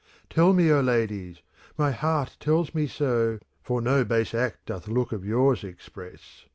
Tell 0.31 0.51
me, 0.53 0.71
O 0.71 0.79
ladies;— 0.81 1.43
my 1.77 1.91
heart 1.91 2.35
tells 2.39 2.73
me 2.73 2.87
so— 2.87 3.37
For 3.61 3.81
no 3.83 4.03
base 4.03 4.33
act 4.33 4.65
doth 4.65 4.87
look 4.87 5.11
of 5.11 5.23
yours 5.23 5.63
express. 5.63 6.45